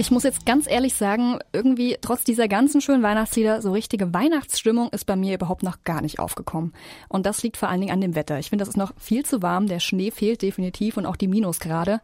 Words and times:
Ich 0.00 0.12
muss 0.12 0.22
jetzt 0.22 0.46
ganz 0.46 0.70
ehrlich 0.70 0.94
sagen, 0.94 1.40
irgendwie 1.52 1.96
trotz 2.00 2.22
dieser 2.22 2.46
ganzen 2.46 2.80
schönen 2.80 3.02
Weihnachtslieder, 3.02 3.60
so 3.60 3.72
richtige 3.72 4.14
Weihnachtsstimmung 4.14 4.90
ist 4.90 5.06
bei 5.06 5.16
mir 5.16 5.34
überhaupt 5.34 5.64
noch 5.64 5.82
gar 5.82 6.02
nicht 6.02 6.20
aufgekommen. 6.20 6.72
Und 7.08 7.26
das 7.26 7.42
liegt 7.42 7.56
vor 7.56 7.68
allen 7.68 7.80
Dingen 7.80 7.92
an 7.92 8.00
dem 8.00 8.14
Wetter. 8.14 8.38
Ich 8.38 8.50
finde, 8.50 8.62
das 8.62 8.68
ist 8.68 8.76
noch 8.76 8.92
viel 8.96 9.26
zu 9.26 9.42
warm, 9.42 9.66
der 9.66 9.80
Schnee 9.80 10.12
fehlt 10.12 10.42
definitiv 10.42 10.98
und 10.98 11.04
auch 11.04 11.16
die 11.16 11.26
Minusgrade. 11.26 12.00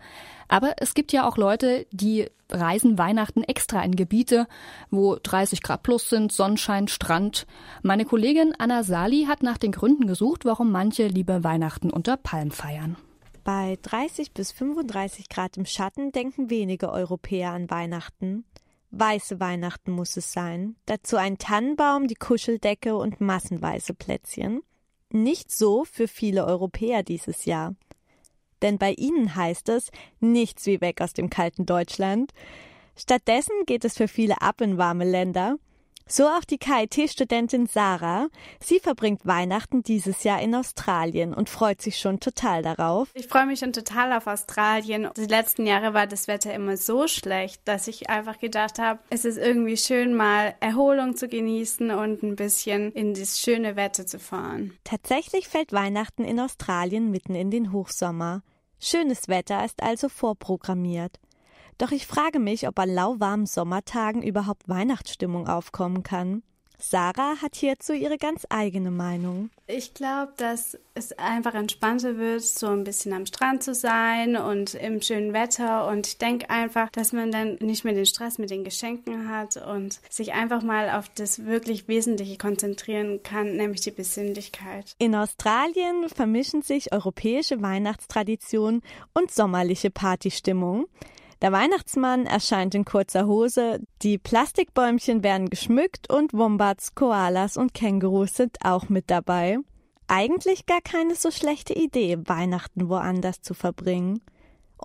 Aber 0.49 0.75
es 0.79 0.95
gibt 0.95 1.13
ja 1.13 1.25
auch 1.25 1.37
Leute, 1.37 1.87
die 1.93 2.27
reisen 2.51 2.99
Weihnachten 2.99 3.45
extra 3.45 3.81
in 3.85 3.95
Gebiete, 3.95 4.49
wo 4.91 5.15
30 5.23 5.63
Grad 5.63 5.85
plus 5.85 6.09
sind, 6.11 6.33
Sonnenschein, 6.33 6.89
Strand. 6.89 7.47
Meine 7.83 8.05
Kollegin 8.05 8.55
Anna 8.59 8.83
Sali 8.83 9.27
hat 9.29 9.45
nach 9.45 9.57
den 9.57 9.71
Gründen 9.71 10.09
gesucht, 10.09 10.45
warum 10.45 10.73
manche 10.73 11.07
lieber 11.07 11.45
Weihnachten 11.45 11.91
unter 11.91 12.17
Palm 12.17 12.51
feiern. 12.51 12.97
Bei 13.45 13.77
30 13.83 14.33
bis 14.33 14.53
35 14.53 15.29
Grad 15.29 15.59
im 15.59 15.67
Schatten 15.67 16.13
denken 16.13 16.49
wenige 16.49 16.91
Europäer 16.91 17.51
an 17.53 17.71
Weihnachten. 17.71 18.47
Weiße 18.91 19.39
Weihnachten 19.39 19.93
muss 19.93 20.17
es 20.17 20.33
sein. 20.33 20.77
Dazu 20.87 21.19
ein 21.19 21.37
Tannenbaum, 21.37 22.09
die 22.09 22.15
Kuscheldecke 22.15 22.97
und 22.97 23.21
massenweise 23.21 23.93
Plätzchen. 23.93 24.63
Nicht 25.11 25.53
so 25.53 25.85
für 25.85 26.09
viele 26.09 26.47
Europäer 26.47 27.03
dieses 27.03 27.45
Jahr. 27.45 27.75
Denn 28.63 28.79
bei 28.79 28.93
ihnen 28.93 29.35
heißt 29.35 29.69
es 29.69 29.91
nichts 30.21 30.65
wie 30.65 30.81
weg 30.81 31.03
aus 31.03 31.13
dem 31.13 31.29
kalten 31.29 31.67
Deutschland. 31.67 32.33
Stattdessen 32.97 33.67
geht 33.67 33.85
es 33.85 33.99
für 33.99 34.09
viele 34.09 34.41
ab 34.41 34.63
in 34.63 34.79
warme 34.79 35.05
Länder. 35.05 35.59
So 36.07 36.27
auch 36.27 36.45
die 36.45 36.59
KIT-Studentin 36.59 37.67
Sarah. 37.67 38.29
Sie 38.63 38.79
verbringt 38.79 39.25
Weihnachten 39.25 39.83
dieses 39.83 40.23
Jahr 40.23 40.43
in 40.43 40.55
Australien 40.55 41.33
und 41.33 41.49
freut 41.49 41.81
sich 41.81 41.99
schon 41.99 42.21
total 42.21 42.63
darauf. 42.63 43.09
Ich 43.15 43.27
freue 43.27 43.47
mich 43.47 43.61
schon 43.61 43.73
total 43.73 44.13
auf 44.13 44.27
Australien. 44.27 45.09
Die 45.17 45.25
letzten 45.25 45.67
Jahre 45.67 45.95
war 45.95 46.07
das 46.07 46.29
Wetter 46.29 46.53
immer 46.53 46.77
so 46.77 47.09
schlecht, 47.09 47.63
dass 47.65 47.89
ich 47.89 48.11
einfach 48.11 48.39
gedacht 48.39 48.79
habe, 48.79 49.01
es 49.09 49.25
ist 49.25 49.39
irgendwie 49.39 49.79
schön, 49.79 50.15
mal 50.15 50.55
Erholung 50.61 51.17
zu 51.17 51.27
genießen 51.27 51.91
und 51.91 52.23
ein 52.23 52.37
bisschen 52.37 52.93
in 52.93 53.15
das 53.15 53.41
schöne 53.41 53.77
Wetter 53.77 54.07
zu 54.07 54.19
fahren. 54.19 54.77
Tatsächlich 54.85 55.49
fällt 55.49 55.73
Weihnachten 55.73 56.25
in 56.25 56.39
Australien 56.39 57.11
mitten 57.11 57.35
in 57.35 57.51
den 57.51 57.73
Hochsommer. 57.73 58.43
Schönes 58.79 59.29
Wetter 59.29 59.65
ist 59.65 59.83
also 59.83 60.11
vorprogrammiert. 60.11 61.19
Doch 61.79 61.91
ich 61.91 62.07
frage 62.07 62.39
mich, 62.39 62.69
ob 62.69 62.79
an 62.79 62.91
lauwarmen 62.91 63.47
Sommertagen 63.47 64.23
überhaupt 64.23 64.69
Weihnachtsstimmung 64.69 65.49
aufkommen 65.49 66.03
kann. 66.03 66.43
Sarah 66.79 67.41
hat 67.41 67.55
hierzu 67.55 67.93
ihre 67.93 68.19
ganz 68.19 68.47
eigene 68.51 68.91
Meinung. 68.91 69.51
Ich 69.67 69.95
glaube, 69.95 70.33
dass 70.37 70.77
es 70.95 71.13
einfach 71.13 71.55
entspannter 71.55 72.19
wird, 72.19 72.43
so 72.43 72.67
ein 72.67 72.85
bisschen 72.85 73.13
am 73.13 73.27
Strand 73.27 73.63
zu 73.63 73.75
sein 73.75 74.37
und 74.37 74.75
im 74.75 75.01
schönen 75.01 75.33
Wetter. 75.33 75.87
Und 75.89 76.07
ich 76.07 76.19
denke 76.19 76.51
einfach, 76.51 76.91
dass 76.91 77.13
man 77.13 77.31
dann 77.31 77.57
nicht 77.61 77.85
mehr 77.85 77.95
den 77.95 78.07
Stress 78.07 78.39
mit 78.39 78.51
den 78.51 78.65
Geschenken 78.65 79.31
hat 79.31 79.57
und 79.57 80.01
sich 80.11 80.35
einfach 80.35 80.63
mal 80.63 80.91
auf 80.91 81.09
das 81.15 81.47
wirklich 81.47 81.89
Wesentliche 81.89 82.37
konzentrieren 82.37 83.23
kann, 83.23 83.57
nämlich 83.57 83.81
die 83.81 83.91
Besinnlichkeit. 83.91 84.95
In 84.99 85.15
Australien 85.15 86.09
vermischen 86.15 86.63
sich 86.63 86.93
europäische 86.93 87.63
Weihnachtstradition 87.63 88.83
und 89.15 89.31
sommerliche 89.31 89.91
Partystimmung. 89.91 90.87
Der 91.45 91.53
Weihnachtsmann 91.53 92.25
erscheint 92.25 92.75
in 92.75 92.87
kurzer 92.87 93.27
Hose, 93.27 93.83
die 94.01 94.17
Plastikbäumchen 94.17 95.23
werden 95.23 95.51
geschmückt 95.51 96.11
und 96.11 96.33
Wombats, 96.33 96.95
Koalas 96.95 97.59
und 97.59 97.75
Kängurus 97.75 98.37
sind 98.37 98.57
auch 98.65 98.89
mit 98.89 99.11
dabei. 99.11 99.59
Eigentlich 100.09 100.65
gar 100.65 100.81
keine 100.81 101.15
so 101.17 101.31
schlechte 101.31 101.75
Idee, 101.75 102.17
Weihnachten 102.25 102.89
woanders 102.89 103.43
zu 103.43 103.53
verbringen. 103.53 104.23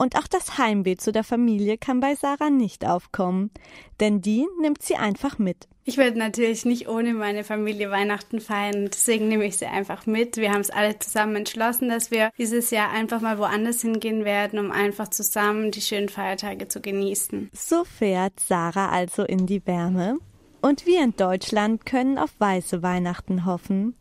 Und 0.01 0.15
auch 0.15 0.27
das 0.27 0.57
Heimweh 0.57 0.95
zu 0.95 1.11
der 1.11 1.25
Familie 1.25 1.77
kann 1.77 1.99
bei 1.99 2.15
Sarah 2.15 2.49
nicht 2.49 2.85
aufkommen, 2.85 3.51
denn 3.99 4.21
die 4.21 4.47
nimmt 4.61 4.81
sie 4.81 4.95
einfach 4.95 5.37
mit. 5.39 5.67
Ich 5.83 5.97
werde 5.97 6.17
natürlich 6.17 6.63
nicht 6.63 6.87
ohne 6.87 7.13
meine 7.13 7.43
Familie 7.43 7.91
Weihnachten 7.91 8.39
feiern 8.39 8.85
deswegen 8.85 9.27
nehme 9.27 9.45
ich 9.45 9.57
sie 9.57 9.65
einfach 9.65 10.05
mit. 10.05 10.37
Wir 10.37 10.53
haben 10.53 10.61
es 10.61 10.69
alle 10.69 10.97
zusammen 10.99 11.35
entschlossen, 11.35 11.89
dass 11.89 12.11
wir 12.11 12.31
dieses 12.37 12.71
Jahr 12.71 12.91
einfach 12.91 13.19
mal 13.19 13.39
woanders 13.39 13.81
hingehen 13.81 14.23
werden, 14.23 14.57
um 14.57 14.71
einfach 14.71 15.09
zusammen 15.09 15.71
die 15.71 15.81
schönen 15.81 16.07
Feiertage 16.07 16.69
zu 16.69 16.79
genießen. 16.79 17.49
So 17.51 17.83
fährt 17.83 18.39
Sarah 18.39 18.89
also 18.89 19.23
in 19.23 19.47
die 19.47 19.67
Wärme. 19.67 20.19
Und 20.61 20.85
wir 20.85 21.03
in 21.03 21.15
Deutschland 21.17 21.85
können 21.85 22.17
auf 22.17 22.31
weiße 22.37 22.81
Weihnachten 22.81 23.45
hoffen. 23.45 23.95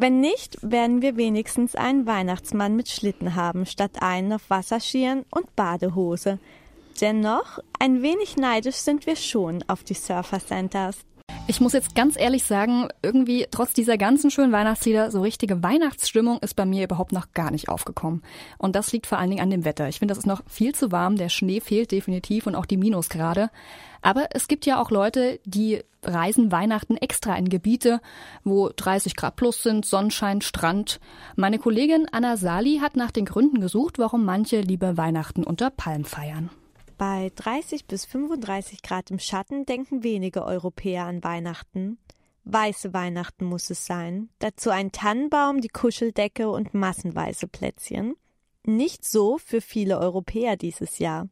Wenn 0.00 0.20
nicht, 0.20 0.58
werden 0.62 1.02
wir 1.02 1.16
wenigstens 1.16 1.74
einen 1.74 2.06
Weihnachtsmann 2.06 2.76
mit 2.76 2.88
Schlitten 2.88 3.34
haben, 3.34 3.66
statt 3.66 4.00
einen 4.00 4.32
auf 4.32 4.48
Wasserskiern 4.48 5.24
und 5.28 5.56
Badehose. 5.56 6.38
Dennoch, 7.00 7.58
ein 7.80 8.00
wenig 8.00 8.36
neidisch 8.36 8.76
sind 8.76 9.06
wir 9.06 9.16
schon 9.16 9.64
auf 9.66 9.82
die 9.82 9.94
Surfer 9.94 10.38
Centers. 10.38 10.98
Ich 11.50 11.62
muss 11.62 11.72
jetzt 11.72 11.94
ganz 11.94 12.20
ehrlich 12.20 12.44
sagen, 12.44 12.88
irgendwie 13.02 13.46
trotz 13.50 13.72
dieser 13.72 13.96
ganzen 13.96 14.30
schönen 14.30 14.52
Weihnachtslieder, 14.52 15.10
so 15.10 15.22
richtige 15.22 15.62
Weihnachtsstimmung 15.62 16.40
ist 16.40 16.54
bei 16.54 16.66
mir 16.66 16.84
überhaupt 16.84 17.12
noch 17.12 17.32
gar 17.32 17.50
nicht 17.50 17.70
aufgekommen. 17.70 18.22
Und 18.58 18.76
das 18.76 18.92
liegt 18.92 19.06
vor 19.06 19.18
allen 19.18 19.30
Dingen 19.30 19.40
an 19.40 19.48
dem 19.48 19.64
Wetter. 19.64 19.88
Ich 19.88 19.98
finde, 19.98 20.12
das 20.12 20.18
ist 20.18 20.26
noch 20.26 20.42
viel 20.46 20.74
zu 20.74 20.92
warm, 20.92 21.16
der 21.16 21.30
Schnee 21.30 21.60
fehlt 21.60 21.90
definitiv 21.90 22.46
und 22.46 22.54
auch 22.54 22.66
die 22.66 22.76
Minusgrade. 22.76 23.48
Aber 24.02 24.26
es 24.32 24.46
gibt 24.46 24.66
ja 24.66 24.78
auch 24.78 24.90
Leute, 24.90 25.40
die 25.46 25.80
reisen 26.02 26.52
Weihnachten 26.52 26.98
extra 26.98 27.34
in 27.36 27.48
Gebiete, 27.48 28.02
wo 28.44 28.68
30 28.68 29.16
Grad 29.16 29.36
plus 29.36 29.62
sind, 29.62 29.86
Sonnenschein, 29.86 30.42
Strand. 30.42 31.00
Meine 31.34 31.58
Kollegin 31.58 32.08
Anna 32.12 32.36
Sali 32.36 32.80
hat 32.82 32.94
nach 32.94 33.10
den 33.10 33.24
Gründen 33.24 33.62
gesucht, 33.62 33.98
warum 33.98 34.26
manche 34.26 34.60
lieber 34.60 34.98
Weihnachten 34.98 35.44
unter 35.44 35.70
Palm 35.70 36.04
feiern. 36.04 36.50
Bei 36.98 37.30
30 37.36 37.86
bis 37.86 38.04
35 38.06 38.82
Grad 38.82 39.12
im 39.12 39.20
Schatten 39.20 39.64
denken 39.64 40.02
wenige 40.02 40.44
Europäer 40.44 41.04
an 41.04 41.22
Weihnachten. 41.22 41.96
Weiße 42.42 42.92
Weihnachten 42.92 43.44
muss 43.44 43.70
es 43.70 43.86
sein. 43.86 44.30
Dazu 44.40 44.70
ein 44.70 44.90
Tannenbaum, 44.90 45.60
die 45.60 45.68
Kuscheldecke 45.68 46.50
und 46.50 46.74
massenweise 46.74 47.46
Plätzchen. 47.46 48.16
Nicht 48.64 49.04
so 49.04 49.38
für 49.38 49.60
viele 49.60 50.00
Europäer 50.00 50.56
dieses 50.56 50.98
Jahr. 50.98 51.28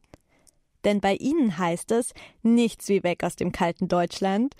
Denn 0.85 1.01
bei 1.01 1.15
ihnen 1.15 1.57
heißt 1.57 1.91
es 1.91 2.13
nichts 2.43 2.87
wie 2.87 3.03
weg 3.03 3.25
aus 3.25 3.35
dem 3.35 3.51
kalten 3.51 3.89
Deutschland. 3.89 4.55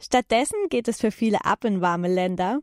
Stattdessen 0.00 0.70
geht 0.70 0.88
es 0.88 0.98
für 0.98 1.10
viele 1.10 1.44
ab 1.44 1.64
in 1.64 1.82
warme 1.82 2.08
Länder, 2.08 2.60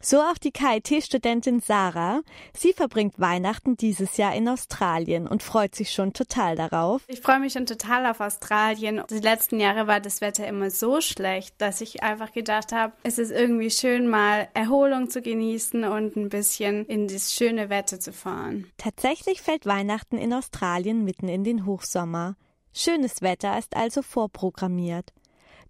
so 0.00 0.20
auch 0.20 0.38
die 0.38 0.50
KIT-Studentin 0.50 1.60
Sarah. 1.60 2.22
Sie 2.56 2.72
verbringt 2.72 3.18
Weihnachten 3.18 3.76
dieses 3.76 4.16
Jahr 4.16 4.34
in 4.34 4.48
Australien 4.48 5.26
und 5.26 5.42
freut 5.42 5.74
sich 5.74 5.90
schon 5.90 6.12
total 6.12 6.56
darauf. 6.56 7.02
Ich 7.08 7.20
freue 7.20 7.40
mich 7.40 7.52
schon 7.52 7.66
total 7.66 8.06
auf 8.06 8.20
Australien. 8.20 9.02
Die 9.10 9.18
letzten 9.18 9.60
Jahre 9.60 9.86
war 9.86 10.00
das 10.00 10.20
Wetter 10.20 10.46
immer 10.46 10.70
so 10.70 11.00
schlecht, 11.00 11.54
dass 11.58 11.80
ich 11.80 12.02
einfach 12.02 12.32
gedacht 12.32 12.72
habe, 12.72 12.92
es 13.02 13.18
ist 13.18 13.30
irgendwie 13.30 13.70
schön, 13.70 14.08
mal 14.08 14.48
Erholung 14.54 15.10
zu 15.10 15.22
genießen 15.22 15.84
und 15.84 16.16
ein 16.16 16.28
bisschen 16.28 16.86
in 16.86 17.08
das 17.08 17.34
schöne 17.34 17.70
Wetter 17.70 18.00
zu 18.00 18.12
fahren. 18.12 18.66
Tatsächlich 18.76 19.42
fällt 19.42 19.66
Weihnachten 19.66 20.16
in 20.16 20.32
Australien 20.32 21.04
mitten 21.04 21.28
in 21.28 21.44
den 21.44 21.66
Hochsommer. 21.66 22.36
Schönes 22.72 23.22
Wetter 23.22 23.58
ist 23.58 23.74
also 23.74 24.02
vorprogrammiert. 24.02 25.12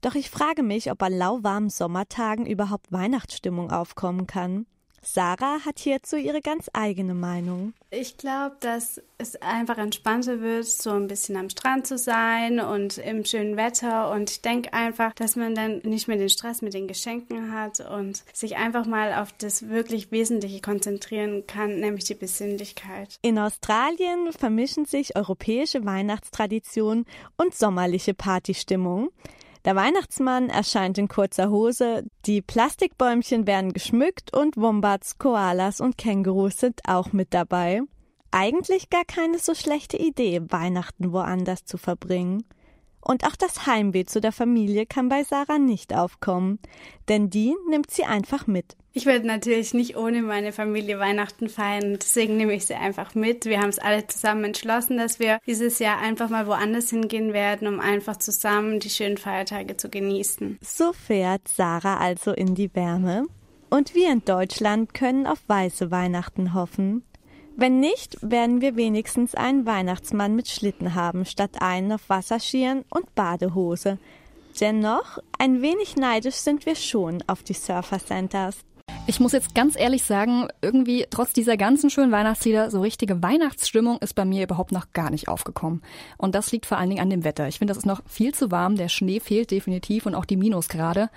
Doch 0.01 0.15
ich 0.15 0.31
frage 0.31 0.63
mich, 0.63 0.91
ob 0.91 1.03
an 1.03 1.13
lauwarmen 1.13 1.71
Sommertagen 1.71 2.47
überhaupt 2.47 2.93
Weihnachtsstimmung 2.93 3.71
aufkommen 3.71 4.27
kann. 4.27 4.67
Sarah 5.03 5.65
hat 5.65 5.79
hierzu 5.79 6.17
ihre 6.17 6.41
ganz 6.41 6.69
eigene 6.73 7.15
Meinung. 7.15 7.73
Ich 7.91 8.19
glaube, 8.19 8.57
dass 8.61 9.01
es 9.17 9.37
einfach 9.37 9.79
entspannter 9.79 10.41
wird, 10.41 10.67
so 10.67 10.91
ein 10.91 11.07
bisschen 11.07 11.37
am 11.37 11.49
Strand 11.49 11.87
zu 11.87 11.97
sein 11.97 12.61
und 12.61 12.99
im 12.99 13.25
schönen 13.25 13.57
Wetter. 13.57 14.11
Und 14.11 14.31
ich 14.31 14.43
denke 14.43 14.73
einfach, 14.73 15.15
dass 15.15 15.37
man 15.37 15.55
dann 15.55 15.79
nicht 15.79 16.09
mehr 16.09 16.17
den 16.17 16.29
Stress 16.29 16.63
mit 16.63 16.75
den 16.75 16.89
Geschenken 16.89 17.53
hat 17.53 17.81
und 17.81 18.23
sich 18.33 18.57
einfach 18.57 18.87
mal 18.87 19.15
auf 19.15 19.33
das 19.39 19.69
wirklich 19.69 20.11
Wesentliche 20.11 20.61
konzentrieren 20.61 21.47
kann, 21.47 21.81
nämlich 21.81 22.05
die 22.05 22.15
Besinnlichkeit. 22.15 23.19
In 23.23 23.39
Australien 23.39 24.33
vermischen 24.33 24.85
sich 24.85 25.17
europäische 25.17 25.85
Weihnachtstradition 25.85 27.07
und 27.37 27.55
sommerliche 27.55 28.15
Partystimmung. 28.15 29.11
Der 29.65 29.77
Weihnachtsmann 29.77 30.49
erscheint 30.49 30.99
in 30.99 31.09
kurzer 31.09 31.51
Hose, 31.51 32.05
die 32.27 32.43
Plastikbäumchen 32.43 33.47
werden 33.47 33.73
geschmückt 33.73 34.35
und 34.35 34.57
Wombats, 34.57 35.19
Koalas 35.19 35.81
und 35.81 35.99
Kängurus 35.99 36.59
sind 36.59 36.81
auch 36.87 37.13
mit 37.13 37.35
dabei. 37.35 37.83
Eigentlich 38.31 38.91
gar 38.91 39.05
keine 39.05 39.39
so 39.39 39.55
schlechte 39.55 39.97
Idee, 39.97 40.43
Weihnachten 40.49 41.13
woanders 41.13 41.65
zu 41.65 41.79
verbringen. 41.79 42.45
Und 43.11 43.25
auch 43.25 43.37
das 43.37 43.67
Heimweh 43.67 44.05
zu 44.05 44.21
der 44.21 44.33
Familie 44.33 44.85
kann 44.85 45.09
bei 45.09 45.25
Sarah 45.25 45.59
nicht 45.59 45.95
aufkommen, 45.95 46.59
denn 47.09 47.31
die 47.31 47.57
nimmt 47.71 47.91
sie 47.91 48.05
einfach 48.05 48.47
mit. 48.47 48.77
Ich 48.93 49.07
werde 49.07 49.27
natürlich 49.27 49.73
nicht 49.73 49.97
ohne 49.97 50.21
meine 50.21 50.53
Familie 50.53 50.99
Weihnachten 50.99 51.49
feiern 51.49 51.97
deswegen 51.99 52.37
nehme 52.37 52.53
ich 52.53 52.67
sie 52.67 52.75
einfach 52.75 53.15
mit. 53.15 53.47
Wir 53.47 53.61
haben 53.61 53.71
es 53.71 53.79
alle 53.79 54.07
zusammen 54.07 54.45
entschlossen, 54.45 54.99
dass 54.99 55.19
wir 55.21 55.39
dieses 55.47 55.79
Jahr 55.79 55.99
einfach 56.01 56.29
mal 56.29 56.47
woanders 56.47 56.91
hingehen 56.91 57.33
werden, 57.33 57.67
um 57.67 57.81
einfach 57.81 58.19
zusammen 58.19 58.79
die 58.79 58.91
schönen 58.91 59.17
Feiertage 59.17 59.79
zu 59.79 59.89
genießen. 59.89 60.59
So 60.61 60.93
fährt 60.93 61.49
Sarah 61.49 61.97
also 61.97 62.33
in 62.33 62.55
die 62.55 62.75
Wärme. 62.75 63.25
Und 63.71 63.95
wir 63.95 64.13
in 64.13 64.23
Deutschland 64.27 64.93
können 64.93 65.27
auf 65.27 65.39
weiße 65.47 65.91
Weihnachten 65.91 66.53
hoffen. 66.53 67.05
Wenn 67.61 67.81
nicht, 67.81 68.19
werden 68.21 68.61
wir 68.61 68.77
wenigstens 68.77 69.35
einen 69.35 69.67
Weihnachtsmann 69.67 70.37
mit 70.37 70.47
Schlitten 70.47 70.95
haben, 70.95 71.25
statt 71.25 71.61
einen 71.61 71.91
auf 71.91 72.09
Wasserskiern 72.09 72.85
und 72.89 73.13
Badehose. 73.17 73.99
Dennoch, 74.61 75.19
ein 75.41 75.61
wenig 75.61 75.97
neidisch 75.97 76.37
sind 76.37 76.67
wir 76.67 76.77
schon 76.77 77.21
auf 77.27 77.43
die 77.43 77.55
Surfer 77.55 77.99
Centers. 77.99 78.59
Ich 79.11 79.21
muss 79.21 79.33
jetzt 79.33 79.55
ganz 79.55 79.75
ehrlich 79.75 80.03
sagen, 80.03 80.49
irgendwie 80.61 81.07
trotz 81.09 81.33
dieser 81.33 81.57
ganzen 81.57 81.89
schönen 81.89 82.13
Weihnachtslieder, 82.13 82.71
so 82.71 82.83
richtige 82.83 83.23
Weihnachtsstimmung 83.23 83.97
ist 84.01 84.15
bei 84.15 84.27
mir 84.27 84.43
überhaupt 84.43 84.71
noch 84.71 84.93
gar 84.93 85.09
nicht 85.09 85.29
aufgekommen. 85.29 85.81
Und 86.19 86.35
das 86.35 86.53
liegt 86.53 86.67
vor 86.67 86.77
allen 86.77 86.91
Dingen 86.91 87.01
an 87.01 87.09
dem 87.09 87.25
Wetter. 87.25 87.49
Ich 87.49 87.57
finde, 87.57 87.71
das 87.71 87.79
ist 87.79 87.87
noch 87.87 88.03
viel 88.07 88.35
zu 88.35 88.51
warm, 88.51 88.77
der 88.77 88.91
Schnee 88.91 89.19
fehlt 89.19 89.51
definitiv 89.51 90.05
und 90.05 90.15
auch 90.15 90.27
die 90.27 90.37
Minusgrade. 90.37 91.09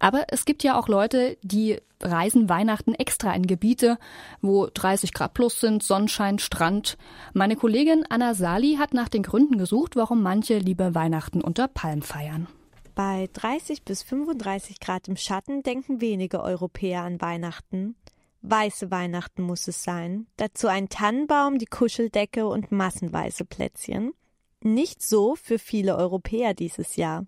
Aber 0.00 0.24
es 0.30 0.44
gibt 0.44 0.64
ja 0.64 0.76
auch 0.76 0.88
Leute, 0.88 1.38
die 1.42 1.78
reisen 2.02 2.48
Weihnachten 2.48 2.94
extra 2.94 3.32
in 3.32 3.46
Gebiete, 3.46 3.96
wo 4.42 4.66
30 4.66 5.12
Grad 5.12 5.32
plus 5.32 5.60
sind, 5.60 5.84
Sonnenschein, 5.84 6.40
Strand. 6.40 6.98
Meine 7.32 7.54
Kollegin 7.54 8.04
Anna 8.08 8.34
Sali 8.34 8.74
hat 8.74 8.92
nach 8.92 9.08
den 9.08 9.22
Gründen 9.22 9.56
gesucht, 9.56 9.94
warum 9.94 10.20
manche 10.20 10.58
lieber 10.58 10.96
Weihnachten 10.96 11.42
unter 11.42 11.68
Palm 11.68 12.02
feiern. 12.02 12.48
Bei 12.96 13.28
30 13.34 13.82
bis 13.82 14.02
35 14.02 14.80
Grad 14.80 15.06
im 15.06 15.18
Schatten 15.18 15.62
denken 15.62 16.00
wenige 16.00 16.42
Europäer 16.42 17.02
an 17.02 17.20
Weihnachten. 17.20 17.94
Weiße 18.40 18.90
Weihnachten 18.90 19.42
muss 19.42 19.68
es 19.68 19.84
sein. 19.84 20.26
Dazu 20.38 20.66
ein 20.68 20.88
Tannenbaum, 20.88 21.58
die 21.58 21.66
Kuscheldecke 21.66 22.48
und 22.48 22.72
massenweise 22.72 23.44
Plätzchen. 23.44 24.14
Nicht 24.62 25.02
so 25.02 25.36
für 25.36 25.58
viele 25.58 25.94
Europäer 25.98 26.54
dieses 26.54 26.96
Jahr. 26.96 27.26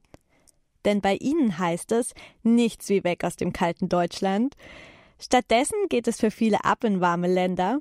Denn 0.87 1.03
bei 1.03 1.17
ihnen 1.17 1.59
heißt 1.59 1.93
es 1.93 2.15
nichts 2.43 2.89
wie 2.89 3.05
weg 3.05 3.23
aus 3.23 3.37
dem 3.37 3.53
kalten 3.53 3.91
Deutschland. 3.91 4.55
Stattdessen 5.21 5.77
geht 5.91 6.09
es 6.09 6.19
für 6.19 6.31
viele 6.31 6.65
ab 6.65 6.83
in 6.83 7.03
warme 7.03 7.29
Länder. 7.29 7.81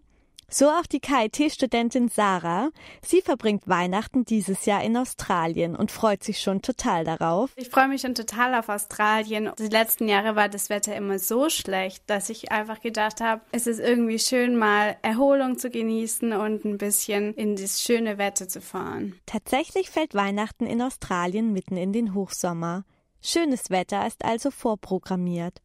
So 0.49 0.69
auch 0.69 0.85
die 0.85 1.01
KIT-Studentin 1.01 2.07
Sarah. 2.07 2.69
Sie 3.01 3.21
verbringt 3.21 3.67
Weihnachten 3.67 4.23
dieses 4.23 4.65
Jahr 4.65 4.81
in 4.81 4.95
Australien 4.95 5.75
und 5.75 5.91
freut 5.91 6.23
sich 6.23 6.39
schon 6.39 6.61
total 6.61 7.03
darauf. 7.03 7.51
Ich 7.57 7.69
freue 7.69 7.89
mich 7.89 7.99
schon 7.99 8.15
total 8.15 8.55
auf 8.55 8.69
Australien. 8.69 9.51
Die 9.59 9.67
letzten 9.67 10.07
Jahre 10.07 10.37
war 10.37 10.47
das 10.47 10.69
Wetter 10.69 10.95
immer 10.95 11.19
so 11.19 11.49
schlecht, 11.49 12.01
dass 12.07 12.29
ich 12.29 12.49
einfach 12.49 12.79
gedacht 12.79 13.19
habe, 13.19 13.41
es 13.51 13.67
ist 13.67 13.81
irgendwie 13.81 14.19
schön, 14.19 14.55
mal 14.55 14.95
Erholung 15.01 15.59
zu 15.59 15.69
genießen 15.69 16.31
und 16.31 16.63
ein 16.63 16.77
bisschen 16.77 17.33
in 17.33 17.57
das 17.57 17.83
schöne 17.83 18.17
Wetter 18.17 18.47
zu 18.47 18.61
fahren. 18.61 19.19
Tatsächlich 19.25 19.89
fällt 19.89 20.15
Weihnachten 20.15 20.65
in 20.65 20.81
Australien 20.81 21.51
mitten 21.51 21.75
in 21.75 21.91
den 21.91 22.13
Hochsommer. 22.13 22.85
Schönes 23.21 23.69
Wetter 23.69 24.07
ist 24.07 24.23
also 24.23 24.49
vorprogrammiert. 24.49 25.61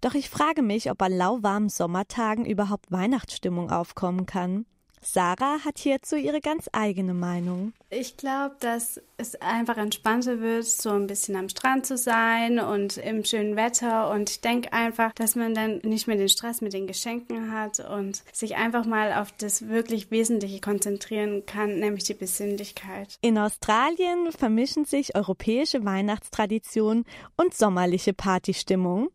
Doch 0.00 0.14
ich 0.14 0.30
frage 0.30 0.62
mich, 0.62 0.90
ob 0.90 1.02
an 1.02 1.12
lauwarmen 1.12 1.68
Sommertagen 1.68 2.46
überhaupt 2.46 2.92
Weihnachtsstimmung 2.92 3.70
aufkommen 3.70 4.26
kann. 4.26 4.64
Sarah 5.00 5.64
hat 5.64 5.78
hierzu 5.78 6.16
ihre 6.16 6.40
ganz 6.40 6.68
eigene 6.72 7.14
Meinung. 7.14 7.72
Ich 7.90 8.16
glaube, 8.16 8.56
dass 8.60 9.00
es 9.16 9.36
einfach 9.36 9.76
entspannter 9.76 10.40
wird, 10.40 10.66
so 10.66 10.90
ein 10.90 11.06
bisschen 11.06 11.36
am 11.36 11.48
Strand 11.48 11.86
zu 11.86 11.96
sein 11.96 12.58
und 12.58 12.98
im 12.98 13.24
schönen 13.24 13.56
Wetter. 13.56 14.10
Und 14.10 14.30
ich 14.30 14.40
denke 14.40 14.72
einfach, 14.72 15.12
dass 15.12 15.36
man 15.36 15.54
dann 15.54 15.78
nicht 15.84 16.06
mehr 16.06 16.16
den 16.16 16.28
Stress 16.28 16.60
mit 16.60 16.72
den 16.72 16.86
Geschenken 16.86 17.52
hat 17.52 17.80
und 17.80 18.22
sich 18.32 18.56
einfach 18.56 18.84
mal 18.84 19.12
auf 19.14 19.32
das 19.32 19.68
wirklich 19.68 20.10
Wesentliche 20.10 20.60
konzentrieren 20.60 21.46
kann, 21.46 21.78
nämlich 21.78 22.04
die 22.04 22.14
Besinnlichkeit. 22.14 23.18
In 23.20 23.38
Australien 23.38 24.32
vermischen 24.32 24.84
sich 24.84 25.14
europäische 25.14 25.84
Weihnachtstradition 25.84 27.04
und 27.36 27.54
sommerliche 27.54 28.12
Partystimmung. 28.12 29.10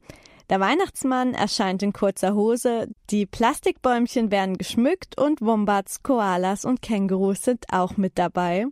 Der 0.50 0.60
Weihnachtsmann 0.60 1.34
erscheint 1.34 1.84
in 1.84 1.94
kurzer 1.94 2.36
Hose, 2.36 2.90
die 3.10 3.26
Plastikbäumchen 3.26 4.30
werden 4.30 4.58
geschmückt 4.58 5.18
und 5.20 5.42
Wombats, 5.42 6.04
Koalas 6.04 6.66
und 6.66 6.82
Kängurus 6.82 7.44
sind 7.44 7.66
auch 7.72 7.96
mit 7.98 8.18
dabei. 8.18 8.66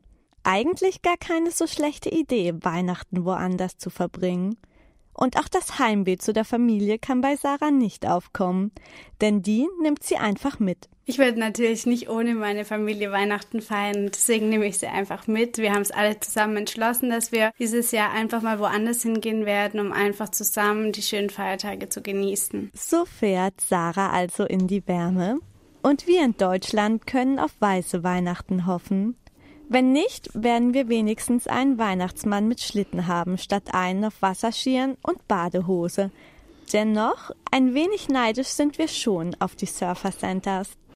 Eigentlich 0.43 1.01
gar 1.01 1.17
keine 1.17 1.51
so 1.51 1.67
schlechte 1.67 2.09
Idee, 2.09 2.53
Weihnachten 2.61 3.25
woanders 3.25 3.77
zu 3.77 3.89
verbringen. 3.89 4.57
Und 5.21 5.37
auch 5.37 5.47
das 5.47 5.77
Heimweh 5.77 6.17
zu 6.17 6.33
der 6.33 6.45
Familie 6.45 6.97
kann 6.97 7.21
bei 7.21 7.35
Sarah 7.35 7.69
nicht 7.69 8.07
aufkommen, 8.07 8.71
denn 9.21 9.43
die 9.43 9.67
nimmt 9.79 10.01
sie 10.01 10.15
einfach 10.17 10.57
mit. 10.57 10.89
Ich 11.05 11.19
werde 11.19 11.39
natürlich 11.39 11.85
nicht 11.85 12.09
ohne 12.09 12.33
meine 12.33 12.65
Familie 12.65 13.11
Weihnachten 13.11 13.61
feiern, 13.61 14.09
deswegen 14.11 14.49
nehme 14.49 14.65
ich 14.65 14.79
sie 14.79 14.87
einfach 14.87 15.27
mit. 15.27 15.59
Wir 15.59 15.73
haben 15.73 15.83
es 15.83 15.91
alle 15.91 16.19
zusammen 16.19 16.57
entschlossen, 16.57 17.11
dass 17.11 17.31
wir 17.31 17.51
dieses 17.59 17.91
Jahr 17.91 18.11
einfach 18.11 18.41
mal 18.41 18.57
woanders 18.57 19.03
hingehen 19.03 19.45
werden, 19.45 19.79
um 19.79 19.91
einfach 19.91 20.29
zusammen 20.29 20.91
die 20.91 21.03
schönen 21.03 21.29
Feiertage 21.29 21.87
zu 21.87 22.01
genießen. 22.01 22.71
So 22.73 23.05
fährt 23.05 23.61
Sarah 23.61 24.09
also 24.09 24.45
in 24.45 24.65
die 24.65 24.87
Wärme. 24.87 25.37
Und 25.83 26.07
wir 26.07 26.25
in 26.25 26.35
Deutschland 26.35 27.05
können 27.05 27.37
auf 27.37 27.51
weiße 27.59 28.03
Weihnachten 28.03 28.65
hoffen. 28.65 29.17
Wenn 29.73 29.93
nicht, 29.93 30.29
werden 30.33 30.73
wir 30.73 30.89
wenigstens 30.89 31.47
einen 31.47 31.77
Weihnachtsmann 31.77 32.45
mit 32.45 32.59
Schlitten 32.59 33.07
haben, 33.07 33.37
statt 33.37 33.73
einen 33.73 34.03
auf 34.03 34.21
Wasserskiern 34.21 34.97
und 35.01 35.25
Badehose. 35.29 36.11
Dennoch, 36.73 37.31
ein 37.51 37.73
wenig 37.73 38.09
neidisch 38.09 38.49
sind 38.49 38.77
wir 38.77 38.89
schon 38.89 39.33
auf 39.39 39.55
die 39.55 39.67
Surfer 39.67 40.11
Centers. 40.11 40.71